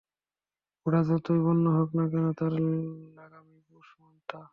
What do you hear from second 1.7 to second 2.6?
হোক না কেন, তার